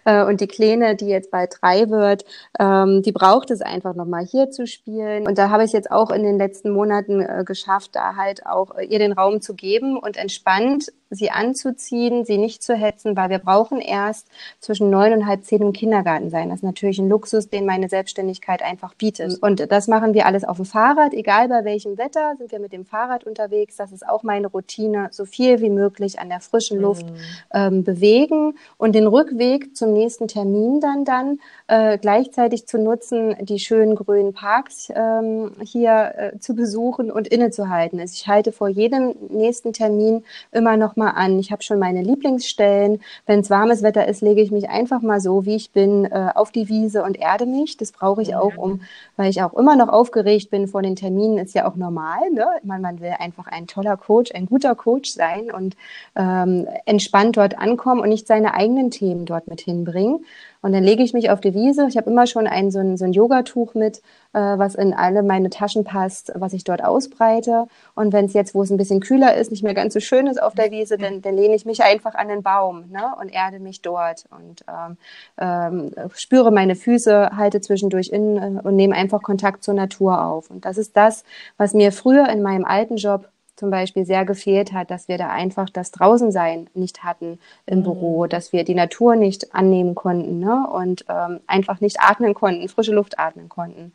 [0.04, 2.24] Äh, und die Kleine, die jetzt bald drei wird,
[2.58, 5.26] ähm, die braucht es einfach nochmal hier zu spielen.
[5.26, 8.46] Und da habe ich es jetzt auch in den letzten Monaten äh, geschafft, da halt
[8.46, 13.16] auch äh, ihr den Raum zu geben und entspannt sie anzuziehen, sie nicht zu hetzen,
[13.16, 14.28] weil wir brauchen erst
[14.60, 16.48] zwischen neun und halb zehn im Kindergarten sein.
[16.48, 19.42] Das ist natürlich ein Luxus, den meine Selbstständigkeit einfach bietet.
[19.42, 22.72] Und das machen wir alles auf dem Fahrrad, egal bei welchem Wetter, sind wir mit
[22.72, 23.76] dem Fahrrad unterwegs.
[23.76, 27.06] Das ist auch meine Routine, so viel wie möglich an der frischen Luft
[27.52, 33.36] ähm, bewegen und den Rückweg zum nächsten Termin Termin dann dann äh, gleichzeitig zu nutzen,
[33.40, 38.00] die schönen grünen Parks ähm, hier äh, zu besuchen und innezuhalten.
[38.00, 41.38] Also ich halte vor jedem nächsten Termin immer noch mal an.
[41.38, 43.00] Ich habe schon meine Lieblingsstellen.
[43.26, 46.30] Wenn es warmes Wetter ist, lege ich mich einfach mal so, wie ich bin, äh,
[46.34, 47.76] auf die Wiese und erde mich.
[47.76, 48.82] Das brauche ich auch, um,
[49.16, 51.38] weil ich auch immer noch aufgeregt bin vor den Terminen.
[51.38, 52.30] Ist ja auch normal.
[52.32, 52.46] Ne?
[52.62, 55.76] Man, man will einfach ein toller Coach, ein guter Coach sein und
[56.16, 60.24] ähm, entspannt dort ankommen und nicht seine eigenen Themen dort mit hinbringen.
[60.62, 61.86] Und dann lege ich mich auf die Wiese.
[61.88, 63.98] Ich habe immer schon ein so ein, so ein Yogatuch mit,
[64.32, 67.66] äh, was in alle meine Taschen passt, was ich dort ausbreite.
[67.96, 70.28] Und wenn es jetzt, wo es ein bisschen kühler ist, nicht mehr ganz so schön
[70.28, 73.28] ist auf der Wiese, dann, dann lehne ich mich einfach an den Baum ne, und
[73.28, 74.96] erde mich dort und ähm,
[75.38, 80.48] ähm, spüre meine Füße, halte zwischendurch in äh, und nehme einfach Kontakt zur Natur auf.
[80.48, 81.24] Und das ist das,
[81.56, 85.28] was mir früher in meinem alten Job zum Beispiel sehr gefehlt hat, dass wir da
[85.28, 87.82] einfach das Draußensein nicht hatten im mhm.
[87.82, 90.66] Büro, dass wir die Natur nicht annehmen konnten ne?
[90.70, 93.92] und ähm, einfach nicht atmen konnten, frische Luft atmen konnten.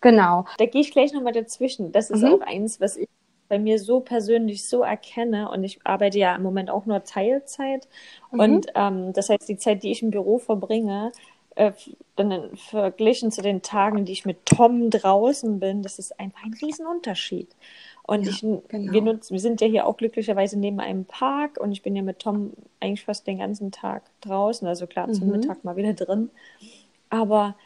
[0.00, 0.44] Genau.
[0.58, 1.92] Da gehe ich gleich nochmal dazwischen.
[1.92, 2.34] Das ist mhm.
[2.34, 3.08] auch eins, was ich
[3.48, 7.86] bei mir so persönlich so erkenne und ich arbeite ja im Moment auch nur Teilzeit
[8.32, 8.40] mhm.
[8.40, 11.12] und ähm, das heißt die Zeit, die ich im Büro verbringe,
[11.54, 11.72] äh,
[12.16, 16.54] dann verglichen zu den Tagen, die ich mit Tom draußen bin, das ist einfach ein
[16.54, 17.48] Riesenunterschied.
[18.06, 18.92] Und ja, ich, genau.
[18.92, 22.02] wir, nutzen, wir sind ja hier auch glücklicherweise neben einem Park und ich bin ja
[22.02, 25.32] mit Tom eigentlich fast den ganzen Tag draußen, also klar zum mhm.
[25.32, 26.30] Mittag mal wieder drin.
[27.10, 27.56] Aber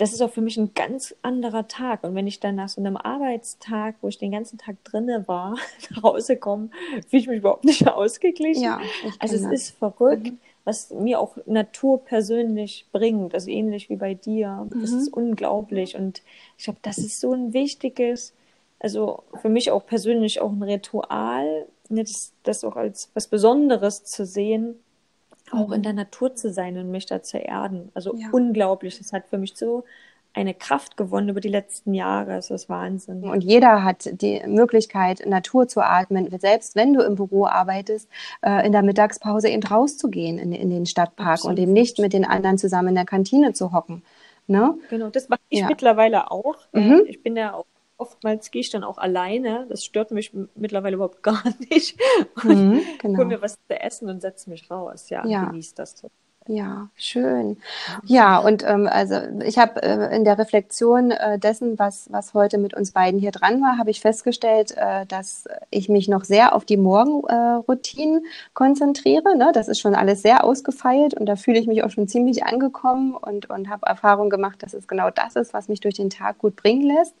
[0.00, 2.04] das ist auch für mich ein ganz anderer Tag.
[2.04, 5.56] Und wenn ich dann nach so einem Arbeitstag, wo ich den ganzen Tag drinne war,
[5.90, 6.70] nach Hause komme,
[7.08, 8.62] fühle ich mich überhaupt nicht ausgeglichen.
[8.62, 8.80] Ja,
[9.18, 9.52] also es das.
[9.52, 10.38] ist verrückt, mhm.
[10.64, 13.34] was mir auch Natur persönlich bringt.
[13.34, 14.66] Also ähnlich wie bei dir.
[14.70, 14.98] Das mhm.
[14.98, 15.96] ist unglaublich.
[15.96, 16.22] Und
[16.56, 18.32] ich glaube, das ist so ein wichtiges
[18.80, 24.04] also für mich auch persönlich auch ein Ritual, ne, das, das auch als was Besonderes
[24.04, 24.76] zu sehen,
[25.52, 27.90] auch in der Natur zu sein und mich da zu erden.
[27.94, 28.28] Also ja.
[28.32, 28.98] unglaublich.
[28.98, 29.84] Das hat für mich so
[30.32, 32.36] eine Kraft gewonnen über die letzten Jahre.
[32.36, 33.24] Das ist Wahnsinn.
[33.24, 36.28] Und jeder hat die Möglichkeit, Natur zu atmen.
[36.38, 38.08] Selbst wenn du im Büro arbeitest,
[38.42, 41.58] äh, in der Mittagspause eben rauszugehen in, in den Stadtpark Absolut.
[41.58, 44.04] und eben nicht mit den anderen zusammen in der Kantine zu hocken.
[44.46, 44.74] Ne?
[44.88, 45.66] Genau, das mache ich ja.
[45.66, 46.56] mittlerweile auch.
[46.72, 47.02] Mhm.
[47.06, 47.66] Ich bin ja auch
[48.00, 49.66] oftmals gehe ich dann auch alleine.
[49.68, 51.98] Das stört mich mittlerweile überhaupt gar nicht.
[52.42, 53.18] Mhm, genau.
[53.18, 55.10] Hol mir was zu essen und setze mich raus.
[55.10, 55.44] Ja, ja.
[55.46, 56.10] genieße das so.
[56.52, 57.58] Ja, schön.
[58.06, 62.58] Ja, und ähm, also ich habe äh, in der Reflexion äh, dessen, was, was heute
[62.58, 66.52] mit uns beiden hier dran war, habe ich festgestellt, äh, dass ich mich noch sehr
[66.56, 69.36] auf die Morgenroutinen konzentriere.
[69.36, 69.52] Ne?
[69.54, 73.14] Das ist schon alles sehr ausgefeilt und da fühle ich mich auch schon ziemlich angekommen
[73.14, 76.38] und, und habe Erfahrung gemacht, dass es genau das ist, was mich durch den Tag
[76.38, 77.14] gut bringen lässt.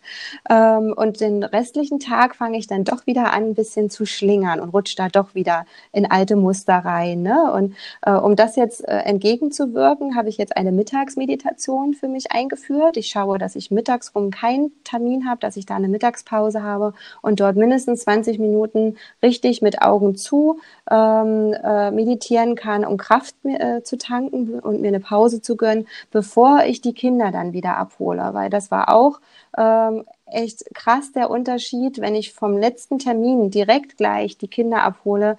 [0.50, 4.58] Ähm, und den restlichen Tag fange ich dann doch wieder an, ein bisschen zu schlingern
[4.58, 7.22] und rutsche da doch wieder in alte Muster rein.
[7.22, 7.52] Ne?
[7.52, 12.96] Und äh, um das jetzt äh, entgegenzuwirken, habe ich jetzt eine Mittagsmeditation für mich eingeführt.
[12.96, 16.94] Ich schaue, dass ich mittags rum keinen Termin habe, dass ich da eine Mittagspause habe
[17.20, 20.58] und dort mindestens 20 Minuten richtig mit Augen zu
[20.90, 25.86] ähm, äh, meditieren kann, um Kraft äh, zu tanken und mir eine Pause zu gönnen,
[26.10, 28.30] bevor ich die Kinder dann wieder abhole.
[28.32, 29.20] Weil das war auch
[29.58, 35.36] ähm, echt krass der Unterschied, wenn ich vom letzten Termin direkt gleich die Kinder abhole.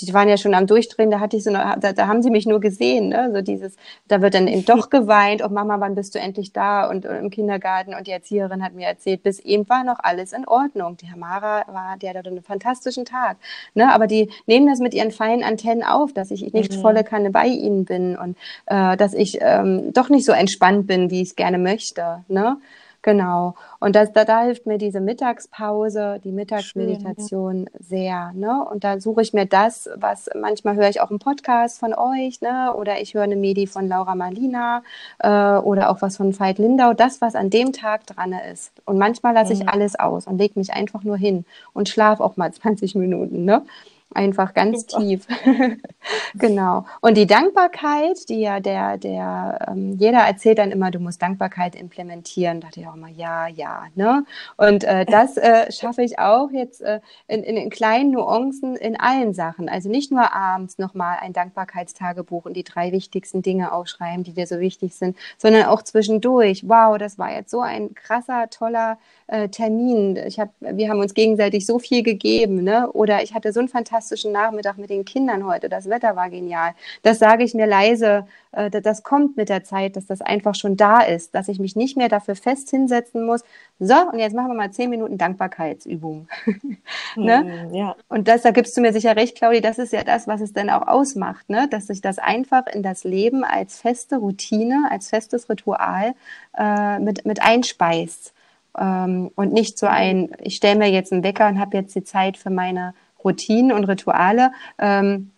[0.00, 2.30] Die waren ja schon am Durchdrehen, da hatte ich so eine, da, da haben sie
[2.30, 3.30] mich nur gesehen, ne?
[3.34, 3.76] So dieses,
[4.08, 6.88] da wird dann eben doch geweint, oh Mama, wann bist du endlich da?
[6.88, 10.32] Und, und, im Kindergarten und die Erzieherin hat mir erzählt, bis eben war noch alles
[10.32, 10.96] in Ordnung.
[10.96, 13.36] Die Hamara war, die hatte einen fantastischen Tag.
[13.74, 13.92] Ne?
[13.92, 16.80] Aber die nehmen das mit ihren feinen Antennen auf, dass ich nicht mhm.
[16.80, 21.10] volle Kanne bei ihnen bin und äh, dass ich ähm, doch nicht so entspannt bin,
[21.10, 22.24] wie ich es gerne möchte.
[22.28, 22.56] Ne?
[23.04, 23.54] Genau.
[23.80, 27.78] Und das, da, da hilft mir diese Mittagspause, die Mittagsmeditation Schön, ja.
[27.78, 28.32] sehr.
[28.34, 28.64] Ne?
[28.64, 32.40] Und da suche ich mir das, was manchmal höre ich auch einen Podcast von euch,
[32.40, 32.72] ne?
[32.74, 34.82] oder ich höre eine Medi von Laura Marlina
[35.18, 38.72] äh, oder auch was von Veit Lindau, das, was an dem Tag dran ist.
[38.86, 39.68] Und manchmal lasse ich mhm.
[39.68, 43.44] alles aus und lege mich einfach nur hin und schlafe auch mal 20 Minuten.
[43.44, 43.66] Ne?
[44.14, 45.02] Einfach ganz Super.
[45.02, 45.26] tief.
[46.34, 46.86] genau.
[47.00, 51.74] Und die Dankbarkeit, die ja der, der, ähm, jeder erzählt dann immer, du musst Dankbarkeit
[51.74, 52.60] implementieren.
[52.60, 54.24] Da dachte ich auch immer, ja, ja, ne?
[54.56, 58.98] Und äh, das äh, schaffe ich auch jetzt äh, in, in, in kleinen Nuancen in
[59.00, 59.68] allen Sachen.
[59.68, 64.46] Also nicht nur abends nochmal ein Dankbarkeitstagebuch und die drei wichtigsten Dinge aufschreiben, die dir
[64.46, 66.62] so wichtig sind, sondern auch zwischendurch.
[66.68, 68.96] Wow, das war jetzt so ein krasser, toller
[69.26, 70.16] äh, Termin.
[70.16, 72.92] Ich hab, wir haben uns gegenseitig so viel gegeben, ne?
[72.92, 76.28] Oder ich hatte so ein fantastisches fantastischen Nachmittag mit den Kindern heute, das Wetter war
[76.28, 76.72] genial.
[77.02, 80.76] Das sage ich mir leise, äh, das kommt mit der Zeit, dass das einfach schon
[80.76, 83.42] da ist, dass ich mich nicht mehr dafür fest hinsetzen muss.
[83.78, 86.28] So, und jetzt machen wir mal zehn Minuten Dankbarkeitsübung.
[87.16, 87.66] ne?
[87.68, 87.96] Hm, ja.
[88.08, 90.52] Und das, da gibst du mir sicher recht, Claudi, das ist ja das, was es
[90.52, 91.66] dann auch ausmacht, ne?
[91.70, 96.14] dass sich das einfach in das Leben als feste Routine, als festes Ritual
[96.58, 98.34] äh, mit, mit einspeist.
[98.76, 102.04] Ähm, und nicht so ein, ich stelle mir jetzt einen Wecker und habe jetzt die
[102.04, 104.52] Zeit für meine Routinen und Rituale.
[104.78, 105.30] Ähm,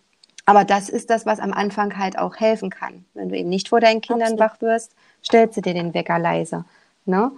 [0.45, 3.05] aber das ist das, was am Anfang halt auch helfen kann.
[3.13, 4.39] Wenn du eben nicht vor deinen Kindern Absolut.
[4.39, 6.63] wach wirst, stellst du dir den Wecker leise.
[7.05, 7.31] Ne?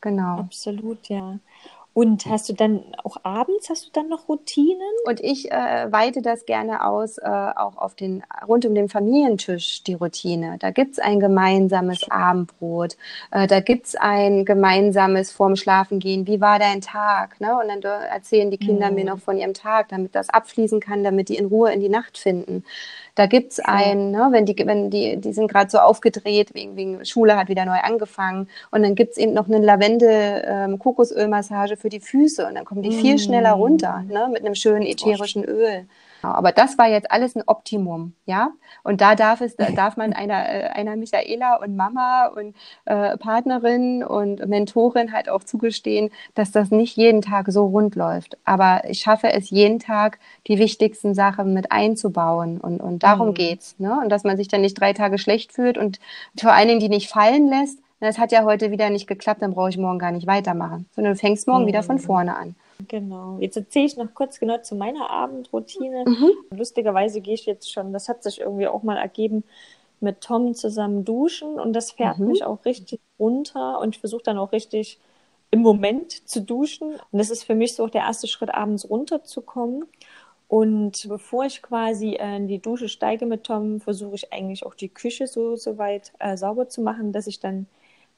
[0.00, 0.38] Genau.
[0.38, 1.38] Absolut, ja.
[1.98, 4.78] Und hast du dann auch abends, hast du dann noch Routinen?
[5.04, 9.82] Und ich äh, weite das gerne aus, äh, auch auf den, rund um den Familientisch,
[9.82, 10.58] die Routine.
[10.60, 12.96] Da gibt's ein gemeinsames Abendbrot,
[13.32, 17.40] äh, da gibt's ein gemeinsames vorm Schlafengehen, wie war dein Tag?
[17.40, 17.58] Ne?
[17.58, 18.94] Und dann erzählen die Kinder mhm.
[18.94, 21.88] mir noch von ihrem Tag, damit das abfließen kann, damit die in Ruhe in die
[21.88, 22.62] Nacht finden.
[23.18, 23.64] Da gibt's ja.
[23.64, 27.48] einen, ne, wenn die, wenn die, die sind gerade so aufgedreht, wegen, wegen Schule hat
[27.48, 28.48] wieder neu angefangen.
[28.70, 32.46] Und dann gibt's eben noch eine Lavendel-Kokosölmassage ähm, für die Füße.
[32.46, 33.60] Und dann kommen die viel schneller mm.
[33.60, 35.86] runter, ne, mit einem schönen ätherischen Öl.
[36.22, 38.50] Aber das war jetzt alles ein Optimum, ja.
[38.82, 43.16] Und da darf es, da darf man einer, äh, einer Michaela und Mama und äh,
[43.16, 48.36] Partnerin und Mentorin halt auch zugestehen, dass das nicht jeden Tag so rund läuft.
[48.44, 52.60] Aber ich schaffe es jeden Tag, die wichtigsten Sachen mit einzubauen.
[52.60, 53.34] Und, und darum mhm.
[53.34, 53.98] geht's, ne?
[54.02, 56.00] Und dass man sich dann nicht drei Tage schlecht fühlt und
[56.38, 57.78] vor allen Dingen die nicht fallen lässt.
[58.00, 61.14] Das hat ja heute wieder nicht geklappt, dann brauche ich morgen gar nicht weitermachen, sondern
[61.14, 61.68] du fängst morgen mhm.
[61.68, 62.54] wieder von vorne an.
[62.86, 63.38] Genau.
[63.40, 66.04] Jetzt erzähle ich noch kurz genau zu meiner Abendroutine.
[66.06, 66.30] Mhm.
[66.56, 69.42] Lustigerweise gehe ich jetzt schon, das hat sich irgendwie auch mal ergeben,
[70.00, 72.28] mit Tom zusammen duschen und das fährt mhm.
[72.28, 75.00] mich auch richtig runter und ich versuche dann auch richtig
[75.50, 76.92] im Moment zu duschen.
[77.10, 79.84] Und das ist für mich so auch der erste Schritt, abends runterzukommen.
[80.46, 84.88] Und bevor ich quasi in die Dusche steige mit Tom, versuche ich eigentlich auch die
[84.88, 87.66] Küche so, so weit äh, sauber zu machen, dass ich dann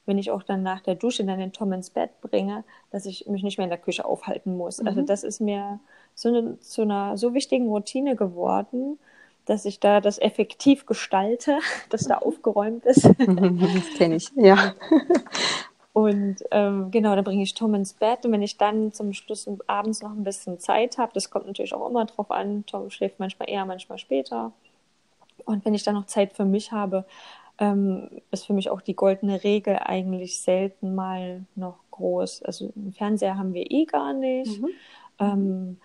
[0.05, 3.27] wenn ich auch dann nach der Dusche dann den Tom ins Bett bringe, dass ich
[3.27, 4.79] mich nicht mehr in der Küche aufhalten muss.
[4.79, 4.97] Also mhm.
[4.97, 5.79] Also das ist mir
[6.15, 8.99] so eine, zu einer so wichtigen Routine geworden,
[9.45, 11.59] dass ich da das effektiv gestalte,
[11.89, 13.03] dass da aufgeräumt ist.
[13.05, 14.73] Das kenne ich, ja.
[15.93, 19.49] Und ähm, genau, dann bringe ich Tom ins Bett und wenn ich dann zum Schluss
[19.67, 23.19] abends noch ein bisschen Zeit habe, das kommt natürlich auch immer drauf an, Tom schläft
[23.19, 24.53] manchmal eher, manchmal später.
[25.45, 27.03] Und wenn ich dann noch Zeit für mich habe,
[27.61, 32.41] ähm, ist für mich auch die goldene Regel eigentlich selten mal noch groß.
[32.41, 34.59] Also einen Fernseher haben wir eh gar nicht.
[34.59, 34.69] Mhm.
[35.19, 35.77] Ähm,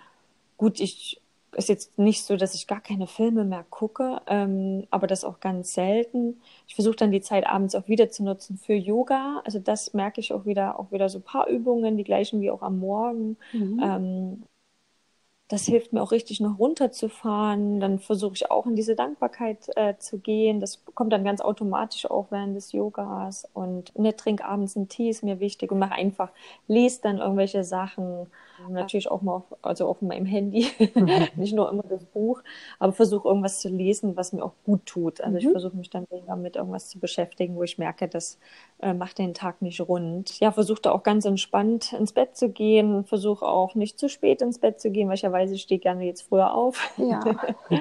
[0.56, 1.20] gut, ich
[1.54, 5.40] ist jetzt nicht so, dass ich gar keine Filme mehr gucke, ähm, aber das auch
[5.40, 6.40] ganz selten.
[6.66, 9.40] Ich versuche dann die Zeit abends auch wieder zu nutzen für Yoga.
[9.44, 12.50] Also das merke ich auch wieder, auch wieder so ein paar Übungen, die gleichen wie
[12.50, 13.36] auch am Morgen.
[13.52, 13.80] Mhm.
[13.82, 14.42] Ähm,
[15.48, 17.78] das hilft mir auch richtig noch runterzufahren.
[17.78, 20.60] Dann versuche ich auch in diese Dankbarkeit äh, zu gehen.
[20.60, 23.48] Das kommt dann ganz automatisch auch während des Yogas.
[23.54, 26.30] Und ne, trink abends einen Tee ist mir wichtig und mach einfach,
[26.66, 28.26] lese dann irgendwelche Sachen.
[28.68, 31.08] Natürlich auch mal auf, also auf meinem Handy, mhm.
[31.36, 32.42] nicht nur immer das Buch,
[32.78, 35.20] aber versuche irgendwas zu lesen, was mir auch gut tut.
[35.20, 35.38] Also mhm.
[35.38, 38.38] ich versuche mich dann damit irgendwas zu beschäftigen, wo ich merke, das
[38.80, 40.40] äh, macht den Tag nicht rund.
[40.40, 43.04] Ja, versuche da auch ganz entspannt ins Bett zu gehen.
[43.04, 45.80] Versuche auch nicht zu spät ins Bett zu gehen, weil ich ja weiß, ich stehe
[45.80, 46.92] gerne jetzt früher auf.
[46.96, 47.22] Ja.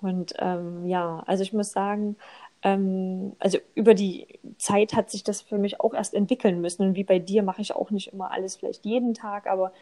[0.00, 2.16] Und ähm, ja, also ich muss sagen,
[2.62, 4.26] ähm, also über die
[4.58, 6.82] Zeit hat sich das für mich auch erst entwickeln müssen.
[6.82, 9.72] Und wie bei dir mache ich auch nicht immer alles vielleicht jeden Tag, aber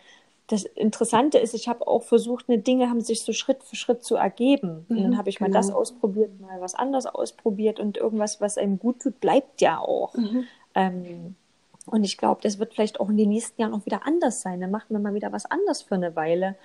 [0.49, 4.03] das Interessante ist, ich habe auch versucht, eine Dinge haben sich so Schritt für Schritt
[4.03, 4.87] zu ergeben.
[4.89, 5.51] Mhm, und dann mhm, habe ich genau.
[5.51, 9.79] mal das ausprobiert, mal was anderes ausprobiert und irgendwas, was einem gut tut, bleibt ja
[9.79, 10.15] auch.
[10.15, 10.45] Mhm.
[10.75, 11.37] Ähm,
[11.85, 14.61] und ich glaube, das wird vielleicht auch in den nächsten Jahren auch wieder anders sein.
[14.61, 16.57] Dann macht man mal wieder was anderes für eine Weile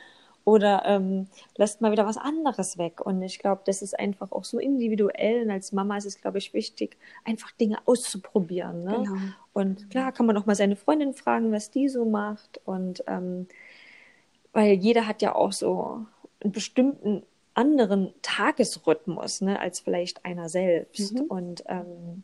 [0.45, 1.27] oder ähm,
[1.57, 3.01] lässt mal wieder was anderes weg.
[3.05, 5.43] Und ich glaube, das ist einfach auch so individuell.
[5.43, 8.83] Und als Mama ist es, glaube ich, wichtig, einfach Dinge auszuprobieren.
[8.83, 9.03] Ne?
[9.03, 9.15] Genau.
[9.53, 12.59] Und klar kann man auch mal seine Freundin fragen, was die so macht.
[12.65, 13.47] Und ähm,
[14.51, 16.05] weil jeder hat ja auch so
[16.41, 21.13] einen bestimmten anderen Tagesrhythmus, ne, als vielleicht einer selbst.
[21.13, 21.21] Mhm.
[21.21, 22.23] Und ähm,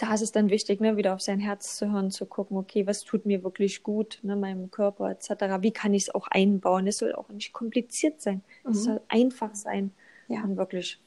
[0.00, 2.86] da ist es dann wichtig, ne, wieder auf sein Herz zu hören, zu gucken, okay,
[2.86, 5.60] was tut mir wirklich gut, ne, meinem Körper etc.
[5.60, 6.86] Wie kann ich es auch einbauen?
[6.86, 8.42] Es soll auch nicht kompliziert sein.
[8.64, 8.70] Mhm.
[8.70, 9.92] Es soll einfach sein
[10.28, 10.42] ja.
[10.42, 10.98] und wirklich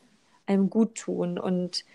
[0.46, 1.40] einem gut tun.
[1.40, 1.86] Und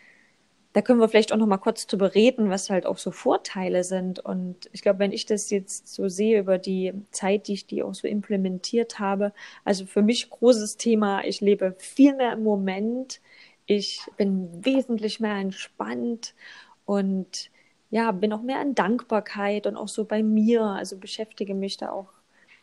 [0.72, 3.84] da können wir vielleicht auch noch mal kurz drüber reden, was halt auch so Vorteile
[3.84, 4.18] sind.
[4.18, 7.84] Und ich glaube, wenn ich das jetzt so sehe über die Zeit, die ich die
[7.84, 9.32] auch so implementiert habe,
[9.64, 13.20] also für mich großes Thema, ich lebe viel mehr im Moment,
[13.66, 16.34] ich bin wesentlich mehr entspannt
[16.88, 17.50] und
[17.90, 21.90] ja, bin auch mehr in Dankbarkeit und auch so bei mir, also beschäftige mich da
[21.90, 22.08] auch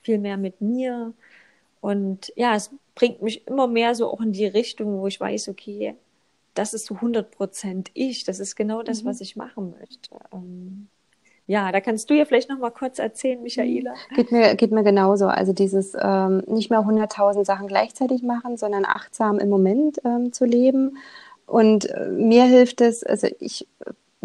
[0.01, 1.13] viel mehr mit mir
[1.79, 5.49] Und ja, es bringt mich immer mehr so auch in die Richtung, wo ich weiß,
[5.49, 5.93] okay,
[6.55, 8.23] das ist so 100 Prozent ich.
[8.23, 9.09] Das ist genau das, mhm.
[9.09, 10.15] was ich machen möchte.
[10.33, 10.87] Ähm,
[11.45, 13.93] ja, da kannst du ja vielleicht noch mal kurz erzählen, Michaela.
[14.15, 15.27] Geht mir, geht mir genauso.
[15.27, 20.45] Also dieses ähm, nicht mehr 100.000 Sachen gleichzeitig machen, sondern achtsam im Moment ähm, zu
[20.45, 20.97] leben.
[21.45, 23.67] Und äh, mir hilft es, also ich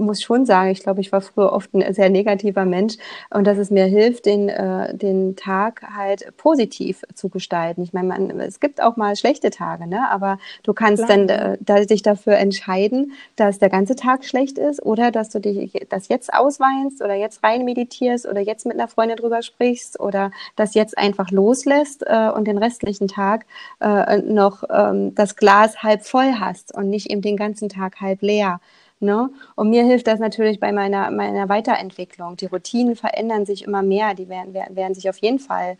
[0.00, 2.96] muss schon sagen, ich glaube, ich war früher oft ein sehr negativer Mensch
[3.30, 7.82] und dass es mir hilft, den, äh, den Tag halt positiv zu gestalten.
[7.82, 10.10] Ich meine, man, es gibt auch mal schlechte Tage, ne?
[10.10, 11.26] aber du kannst Klar.
[11.26, 15.40] dann äh, da, dich dafür entscheiden, dass der ganze Tag schlecht ist oder dass du
[15.40, 20.00] dich das jetzt ausweinst oder jetzt rein meditierst oder jetzt mit einer Freundin drüber sprichst
[20.00, 23.46] oder das jetzt einfach loslässt äh, und den restlichen Tag
[23.80, 28.22] äh, noch ähm, das Glas halb voll hast und nicht eben den ganzen Tag halb
[28.22, 28.60] leer.
[29.00, 29.30] Ne?
[29.56, 32.36] Und mir hilft das natürlich bei meiner, meiner Weiterentwicklung.
[32.36, 35.76] Die Routinen verändern sich immer mehr, die werden, werden, sich auf jeden Fall äh,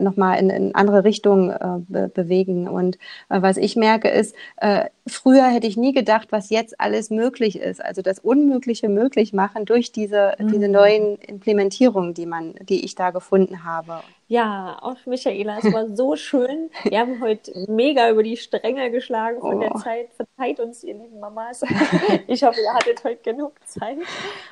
[0.00, 2.68] nochmal in, in andere Richtungen äh, be bewegen.
[2.68, 2.96] Und
[3.28, 7.58] äh, was ich merke ist, äh, früher hätte ich nie gedacht, was jetzt alles möglich
[7.58, 7.84] ist.
[7.84, 10.48] Also das Unmögliche möglich machen durch diese, mhm.
[10.48, 14.00] diese neuen Implementierungen, die man, die ich da gefunden habe.
[14.30, 16.70] Ja, auch Michaela, es war so schön.
[16.84, 19.60] Wir haben heute mega über die Stränge geschlagen von oh.
[19.60, 20.12] der Zeit.
[20.12, 21.62] Verzeiht uns, ihr lieben Mamas.
[22.26, 23.96] Ich hoffe, ihr hattet heute genug Zeit.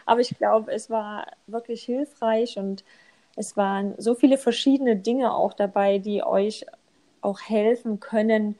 [0.07, 2.85] Aber ich glaube, es war wirklich hilfreich und
[3.37, 6.67] es waren so viele verschiedene Dinge auch dabei, die euch
[7.21, 8.57] auch helfen können,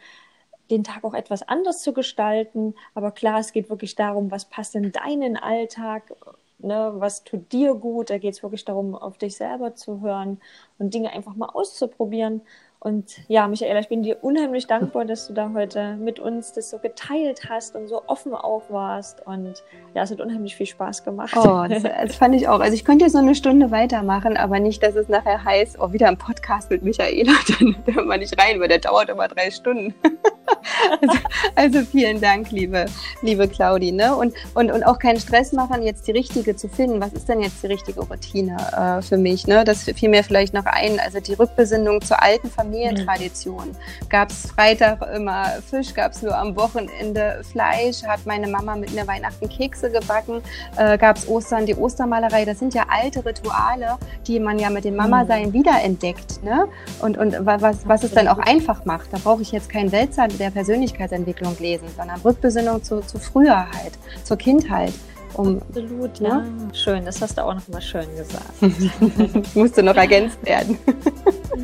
[0.71, 2.75] den Tag auch etwas anders zu gestalten.
[2.95, 6.13] Aber klar, es geht wirklich darum, was passt in deinen Alltag,
[6.59, 8.11] ne, was tut dir gut.
[8.11, 10.41] Da geht es wirklich darum, auf dich selber zu hören
[10.79, 12.43] und Dinge einfach mal auszuprobieren.
[12.79, 16.71] Und ja, Michaela, ich bin dir unheimlich dankbar, dass du da heute mit uns das
[16.71, 19.27] so geteilt hast und so offen auch warst.
[19.27, 21.35] Und ja, es hat unheimlich viel Spaß gemacht.
[21.37, 22.61] Oh, das, das fand ich auch.
[22.61, 25.93] Also ich könnte jetzt noch eine Stunde weitermachen, aber nicht, dass es nachher heißt, oh,
[25.93, 29.51] wieder ein Podcast mit Michaela, dann hört man nicht rein, weil der dauert immer drei
[29.51, 29.95] Stunden.
[31.01, 31.19] also,
[31.57, 32.87] also, vielen Dank, liebe,
[33.23, 33.91] liebe Claudi.
[33.91, 34.15] Ne?
[34.15, 37.01] Und, und, und auch keinen Stress machen, jetzt die richtige zu finden.
[37.01, 39.47] Was ist denn jetzt die richtige Routine äh, für mich?
[39.47, 39.65] Ne?
[39.65, 41.01] Das fiel mir vielleicht noch ein.
[41.01, 43.77] Also die Rückbesinnung zur alten Familie Familientradition.
[44.09, 48.93] Gab es Freitag immer Fisch, gab es nur am Wochenende Fleisch, hat meine Mama mit
[48.93, 50.43] mir Weihnachten Kekse gebacken,
[50.77, 52.45] äh, gab es Ostern die Ostermalerei.
[52.45, 55.53] Das sind ja alte Rituale, die man ja mit dem Mama-Sein mhm.
[55.53, 56.43] wiederentdeckt.
[56.43, 56.69] Ne?
[57.01, 59.13] Und, und was, was es dann auch einfach macht.
[59.13, 63.93] Da brauche ich jetzt kein Weltsand der Persönlichkeitsentwicklung lesen, sondern Rückbesinnung zu, zu früher halt,
[64.25, 64.93] zur Kindheit.
[65.37, 66.29] Um, Absolut, ja.
[66.29, 66.45] ja.
[66.73, 69.55] Schön, das hast du auch noch mal schön gesagt.
[69.55, 70.79] Musste noch ergänzt werden.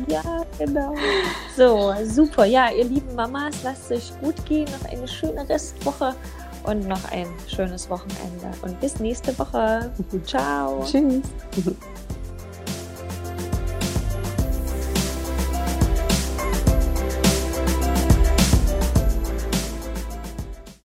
[0.07, 0.21] ja,
[0.59, 0.93] genau.
[1.57, 2.45] So, super.
[2.45, 4.65] Ja, ihr lieben Mamas, lasst es euch gut gehen.
[4.65, 6.13] Noch eine schöne Restwoche
[6.65, 8.51] und noch ein schönes Wochenende.
[8.61, 9.91] Und bis nächste Woche.
[10.25, 10.83] Ciao.
[10.85, 11.23] Tschüss.